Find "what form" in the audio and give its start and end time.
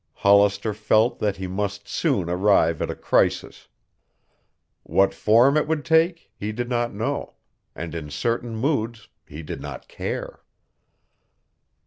4.81-5.55